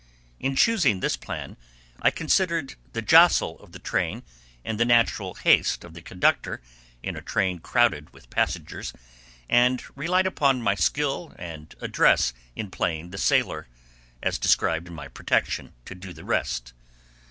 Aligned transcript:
In 0.39 0.55
choosing 0.55 0.99
this 0.99 1.15
plan 1.15 1.57
I 2.01 2.09
considered 2.09 2.73
the 2.93 3.03
jostle 3.03 3.59
of 3.59 3.71
the 3.71 3.77
train, 3.77 4.23
and 4.65 4.79
the 4.79 4.83
natural 4.83 5.35
haste 5.35 5.83
of 5.83 5.93
the 5.93 6.01
conductor, 6.01 6.59
in 7.03 7.15
a 7.15 7.21
train 7.21 7.59
crowded 7.59 8.09
with 8.11 8.31
passengers, 8.31 8.93
and 9.47 9.83
relied 9.95 10.25
upon 10.25 10.59
my 10.63 10.73
skill 10.73 11.35
and 11.37 11.75
address 11.81 12.33
in 12.55 12.71
playing 12.71 13.11
the 13.11 13.19
sailor, 13.19 13.67
as 14.23 14.39
described 14.39 14.87
in 14.87 14.95
my 14.95 15.07
protection, 15.07 15.71
to 15.85 15.93
do 15.93 16.13
the 16.13 16.25
rest. 16.25 16.73